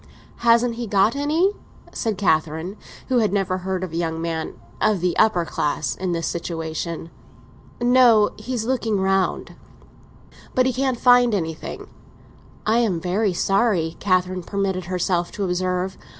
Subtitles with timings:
[0.37, 1.51] "Hasn't he got any?"
[1.93, 2.75] said Catherine,
[3.09, 7.11] who had never heard of a young man—of the upper class—in this situation.
[7.79, 9.53] "No; he's looking round.
[10.55, 11.85] But he can't find anything."
[12.65, 15.99] "I am very sorry," Catherine permitted herself to observe.